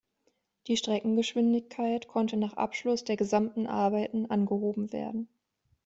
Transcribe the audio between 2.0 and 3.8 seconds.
konnte nach Abschluss der gesamten